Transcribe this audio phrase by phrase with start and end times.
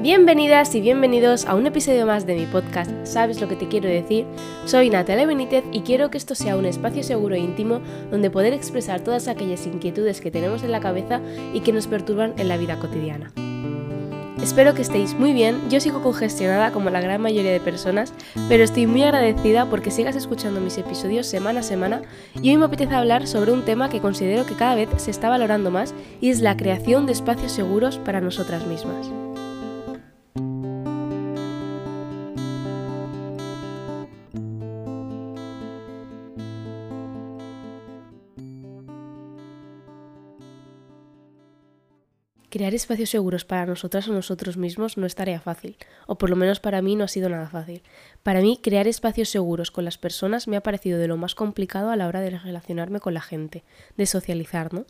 [0.00, 3.88] Bienvenidas y bienvenidos a un episodio más de mi podcast ¿Sabes lo que te quiero
[3.88, 4.26] decir?
[4.64, 8.52] Soy Natalia Benítez y quiero que esto sea un espacio seguro e íntimo donde poder
[8.52, 11.20] expresar todas aquellas inquietudes que tenemos en la cabeza
[11.52, 13.32] y que nos perturban en la vida cotidiana.
[14.40, 18.14] Espero que estéis muy bien, yo sigo congestionada como la gran mayoría de personas,
[18.48, 22.02] pero estoy muy agradecida porque sigas escuchando mis episodios semana a semana
[22.40, 25.28] y hoy me apetece hablar sobre un tema que considero que cada vez se está
[25.28, 29.10] valorando más y es la creación de espacios seguros para nosotras mismas.
[42.50, 46.36] Crear espacios seguros para nosotras o nosotros mismos no es tarea fácil, o por lo
[46.36, 47.82] menos para mí no ha sido nada fácil.
[48.22, 51.90] Para mí, crear espacios seguros con las personas me ha parecido de lo más complicado
[51.90, 53.64] a la hora de relacionarme con la gente,
[53.98, 54.86] de socializar, ¿no?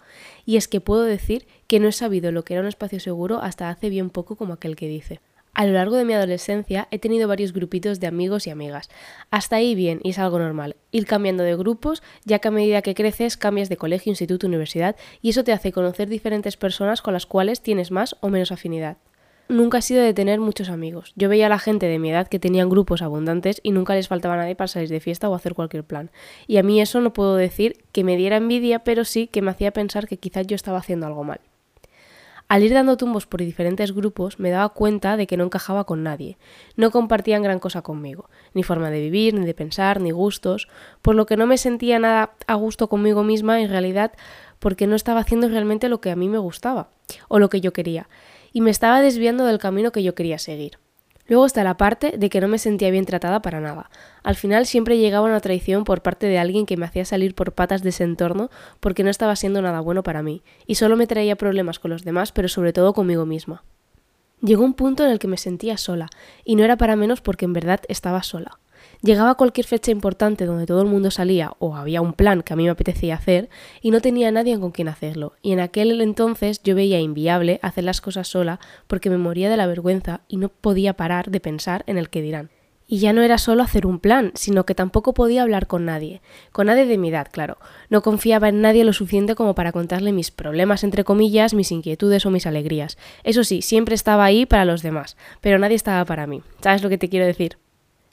[0.47, 3.41] Y es que puedo decir que no he sabido lo que era un espacio seguro
[3.43, 5.21] hasta hace bien poco como aquel que dice.
[5.55, 8.89] A lo largo de mi adolescencia he tenido varios grupitos de amigos y amigas.
[9.31, 10.77] Hasta ahí bien, y es algo normal.
[10.93, 14.97] Ir cambiando de grupos, ya que a medida que creces cambias de colegio, instituto, universidad,
[15.21, 18.99] y eso te hace conocer diferentes personas con las cuales tienes más o menos afinidad.
[19.49, 21.15] Nunca he sido de tener muchos amigos.
[21.17, 24.07] Yo veía a la gente de mi edad que tenían grupos abundantes y nunca les
[24.07, 26.11] faltaba nadie para salir de fiesta o hacer cualquier plan.
[26.47, 29.51] Y a mí eso no puedo decir que me diera envidia, pero sí que me
[29.51, 31.41] hacía pensar que quizás yo estaba haciendo algo mal.
[32.49, 36.03] Al ir dando tumbos por diferentes grupos me daba cuenta de que no encajaba con
[36.03, 36.39] nadie.
[36.77, 40.67] No compartían gran cosa conmigo, ni forma de vivir, ni de pensar, ni gustos,
[41.03, 44.13] por lo que no me sentía nada a gusto conmigo misma en realidad
[44.61, 46.89] porque no estaba haciendo realmente lo que a mí me gustaba
[47.29, 48.09] o lo que yo quería,
[48.53, 50.79] y me estaba desviando del camino que yo quería seguir.
[51.29, 53.91] Luego está la parte de que no me sentía bien tratada para nada.
[54.23, 57.53] Al final siempre llegaba una traición por parte de alguien que me hacía salir por
[57.53, 61.07] patas de ese entorno porque no estaba siendo nada bueno para mí, y solo me
[61.07, 63.63] traía problemas con los demás, pero sobre todo conmigo misma.
[64.41, 66.09] Llegó un punto en el que me sentía sola,
[66.45, 68.59] y no era para menos porque en verdad estaba sola.
[69.01, 72.57] Llegaba cualquier fecha importante donde todo el mundo salía o había un plan que a
[72.57, 73.49] mí me apetecía hacer
[73.81, 75.35] y no tenía nadie con quien hacerlo.
[75.41, 79.57] Y en aquel entonces yo veía inviable hacer las cosas sola porque me moría de
[79.57, 82.51] la vergüenza y no podía parar de pensar en el que dirán.
[82.91, 86.21] Y ya no era solo hacer un plan, sino que tampoco podía hablar con nadie,
[86.53, 87.59] con nadie de mi edad, claro.
[87.91, 92.25] No confiaba en nadie lo suficiente como para contarle mis problemas, entre comillas, mis inquietudes
[92.25, 92.97] o mis alegrías.
[93.25, 96.43] Eso sí, siempre estaba ahí para los demás, pero nadie estaba para mí.
[96.63, 97.59] ¿Sabes lo que te quiero decir?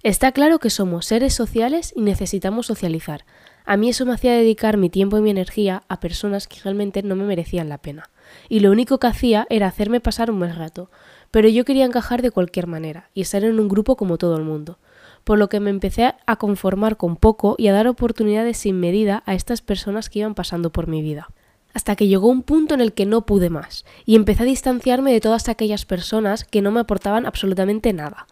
[0.06, 3.26] Está claro que somos seres sociales y necesitamos socializar.
[3.66, 7.02] A mí eso me hacía dedicar mi tiempo y mi energía a personas que realmente
[7.02, 8.12] no me merecían la pena.
[8.48, 10.92] Y lo único que hacía era hacerme pasar un buen rato.
[11.32, 14.44] Pero yo quería encajar de cualquier manera y estar en un grupo como todo el
[14.44, 14.78] mundo.
[15.24, 19.24] Por lo que me empecé a conformar con poco y a dar oportunidades sin medida
[19.26, 21.30] a estas personas que iban pasando por mi vida
[21.74, 25.12] hasta que llegó un punto en el que no pude más, y empecé a distanciarme
[25.12, 28.28] de todas aquellas personas que no me aportaban absolutamente nada.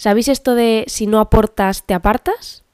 [0.00, 2.64] ¿Sabéis esto de si no aportas, te apartas?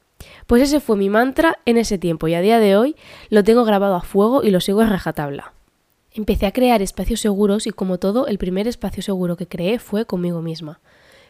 [0.46, 2.94] Pues ese fue mi mantra en ese tiempo y a día de hoy
[3.30, 5.52] lo tengo grabado a fuego y lo sigo en rajatabla.
[6.12, 10.06] Empecé a crear espacios seguros y como todo, el primer espacio seguro que creé fue
[10.06, 10.78] conmigo misma.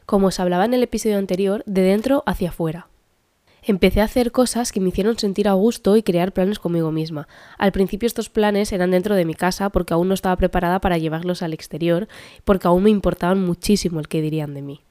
[0.05, 2.89] Como os hablaba en el episodio anterior, de dentro hacia afuera.
[3.63, 7.27] Empecé a hacer cosas que me hicieron sentir a gusto y crear planes conmigo misma.
[7.57, 10.99] Al principio estos planes eran dentro de mi casa porque aún no estaba preparada para
[10.99, 12.07] llevarlos al exterior,
[12.45, 14.86] porque aún me importaban muchísimo el que dirían de mí.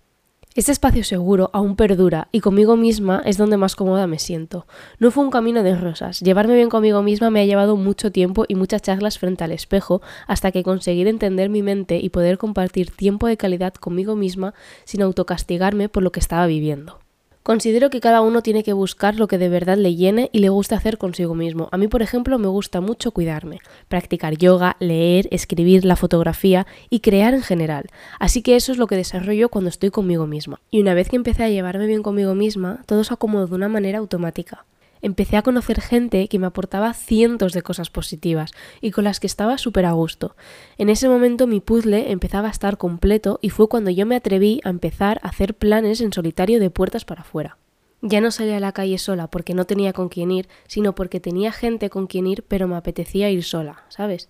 [0.55, 4.67] Este espacio seguro aún perdura y conmigo misma es donde más cómoda me siento.
[4.99, 6.21] No fue un camino de rosas.
[6.21, 10.01] Llevarme bien conmigo misma me ha llevado mucho tiempo y muchas charlas frente al espejo
[10.27, 14.53] hasta que conseguir entender mi mente y poder compartir tiempo de calidad conmigo misma
[14.85, 17.04] sin autocastigarme por lo que estaba viviendo.
[17.45, 20.49] Considero que cada uno tiene que buscar lo que de verdad le llene y le
[20.49, 21.69] gusta hacer consigo mismo.
[21.71, 27.01] A mí, por ejemplo, me gusta mucho cuidarme, practicar yoga, leer, escribir, la fotografía y
[27.01, 27.85] crear en general.
[28.19, 30.59] Así que eso es lo que desarrollo cuando estoy conmigo misma.
[30.71, 33.69] Y una vez que empecé a llevarme bien conmigo misma, todo se acomodó de una
[33.69, 34.65] manera automática
[35.05, 38.51] empecé a conocer gente que me aportaba cientos de cosas positivas
[38.81, 40.35] y con las que estaba súper a gusto.
[40.79, 44.61] En ese momento mi puzzle empezaba a estar completo y fue cuando yo me atreví
[44.63, 47.57] a empezar a hacer planes en solitario de puertas para afuera.
[48.01, 51.19] Ya no salía a la calle sola porque no tenía con quién ir, sino porque
[51.19, 54.29] tenía gente con quien ir, pero me apetecía ir sola, ¿sabes?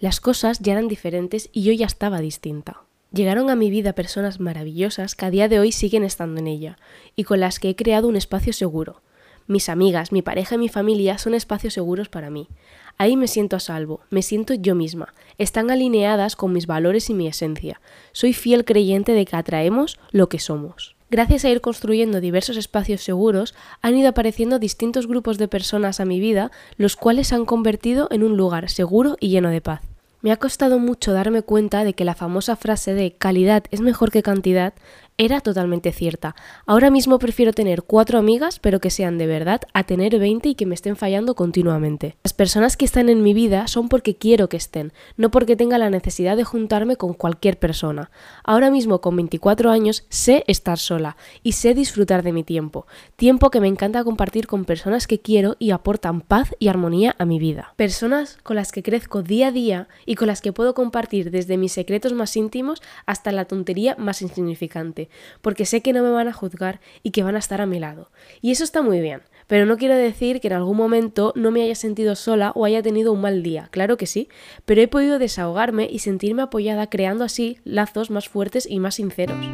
[0.00, 2.82] Las cosas ya eran diferentes y yo ya estaba distinta.
[3.12, 6.78] Llegaron a mi vida personas maravillosas que a día de hoy siguen estando en ella,
[7.14, 9.02] y con las que he creado un espacio seguro,
[9.46, 12.48] mis amigas, mi pareja y mi familia son espacios seguros para mí.
[12.96, 17.14] Ahí me siento a salvo, me siento yo misma, están alineadas con mis valores y
[17.14, 17.80] mi esencia.
[18.12, 20.94] Soy fiel creyente de que atraemos lo que somos.
[21.10, 26.04] Gracias a ir construyendo diversos espacios seguros, han ido apareciendo distintos grupos de personas a
[26.04, 29.82] mi vida, los cuales se han convertido en un lugar seguro y lleno de paz.
[30.22, 34.10] Me ha costado mucho darme cuenta de que la famosa frase de calidad es mejor
[34.10, 34.72] que cantidad
[35.16, 36.34] era totalmente cierta.
[36.66, 40.54] Ahora mismo prefiero tener cuatro amigas, pero que sean de verdad, a tener 20 y
[40.56, 42.16] que me estén fallando continuamente.
[42.24, 45.78] Las personas que están en mi vida son porque quiero que estén, no porque tenga
[45.78, 48.10] la necesidad de juntarme con cualquier persona.
[48.42, 53.50] Ahora mismo con 24 años sé estar sola y sé disfrutar de mi tiempo, tiempo
[53.50, 57.38] que me encanta compartir con personas que quiero y aportan paz y armonía a mi
[57.38, 57.72] vida.
[57.76, 61.56] Personas con las que crezco día a día y con las que puedo compartir desde
[61.56, 65.03] mis secretos más íntimos hasta la tontería más insignificante
[65.42, 67.78] porque sé que no me van a juzgar y que van a estar a mi
[67.78, 68.10] lado.
[68.40, 71.62] Y eso está muy bien, pero no quiero decir que en algún momento no me
[71.62, 74.28] haya sentido sola o haya tenido un mal día, claro que sí,
[74.64, 79.44] pero he podido desahogarme y sentirme apoyada creando así lazos más fuertes y más sinceros.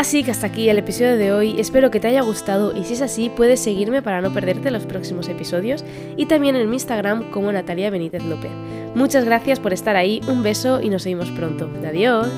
[0.00, 2.94] Así que hasta aquí el episodio de hoy, espero que te haya gustado y si
[2.94, 5.84] es así puedes seguirme para no perderte los próximos episodios
[6.16, 8.50] y también en mi Instagram como Natalia Benítez López.
[8.94, 11.70] Muchas gracias por estar ahí, un beso y nos vemos pronto.
[11.86, 12.28] Adiós.